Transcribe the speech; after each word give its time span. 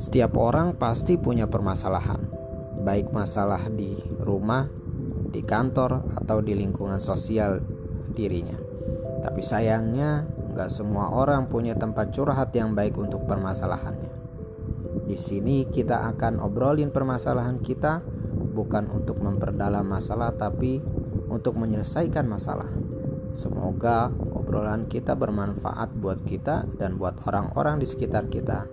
Setiap 0.00 0.32
orang 0.40 0.80
pasti 0.80 1.20
punya 1.20 1.44
permasalahan, 1.44 2.24
baik 2.80 3.12
masalah 3.12 3.68
di 3.68 3.92
rumah, 4.16 4.64
di 5.28 5.44
kantor, 5.44 6.16
atau 6.16 6.40
di 6.40 6.56
lingkungan 6.56 6.96
sosial 6.96 7.60
dirinya. 8.16 8.56
Tapi 9.20 9.44
sayangnya, 9.44 10.24
nggak 10.56 10.72
semua 10.72 11.12
orang 11.12 11.52
punya 11.52 11.76
tempat 11.76 12.16
curhat 12.16 12.48
yang 12.56 12.72
baik 12.72 12.96
untuk 12.96 13.28
permasalahannya. 13.28 14.08
Di 15.04 15.20
sini 15.20 15.68
kita 15.68 16.08
akan 16.16 16.40
obrolin 16.40 16.88
permasalahan 16.88 17.60
kita, 17.60 18.00
bukan 18.56 18.88
untuk 18.88 19.20
memperdalam 19.20 19.84
masalah, 19.84 20.32
tapi 20.32 20.80
untuk 21.28 21.60
menyelesaikan 21.60 22.24
masalah. 22.24 22.72
Semoga 23.36 24.08
obrolan 24.32 24.88
kita 24.88 25.12
bermanfaat 25.12 25.92
buat 25.92 26.24
kita 26.24 26.72
dan 26.80 26.96
buat 26.96 27.20
orang-orang 27.28 27.84
di 27.84 27.86
sekitar 27.86 28.32
kita. 28.32 28.64